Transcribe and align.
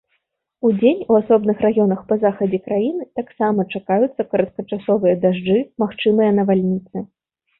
Удзень 0.67 1.01
у 1.11 1.17
асобных 1.17 1.57
раёнах 1.65 1.99
па 2.11 2.15
захадзе 2.23 2.59
краіны 2.69 3.05
таксама 3.19 3.67
чакаюцца 3.79 4.21
кароткачасовыя 4.31 5.15
дажджы, 5.27 5.59
магчымыя 5.83 6.31
навальніцы. 6.39 6.97